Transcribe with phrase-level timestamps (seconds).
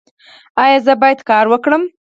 [0.63, 1.83] ایا زه باید کار وکړم؟